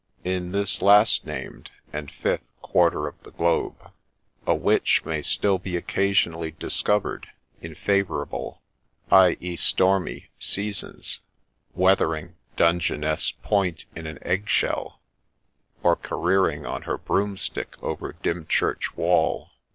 [0.23, 3.91] In this last named, and fifth, quarter of the globe,
[4.47, 7.27] a Witch may still be occasionally discovered
[7.61, 8.63] in favourable,
[9.11, 9.37] i.
[9.39, 9.55] e.
[9.55, 11.19] stormy, seasons,
[11.75, 15.01] weathering Dungeness Point in an egg shell,
[15.83, 19.51] or careering on her broomstick over Dymchurch wall.